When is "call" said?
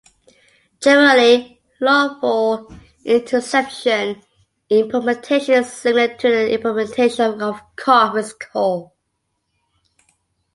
8.33-8.95